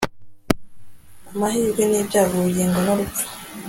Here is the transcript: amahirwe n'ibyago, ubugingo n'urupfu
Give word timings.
amahirwe 1.33 1.83
n'ibyago, 1.85 2.33
ubugingo 2.37 2.77
n'urupfu 2.85 3.23